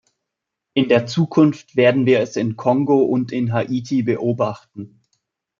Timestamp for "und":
3.03-3.31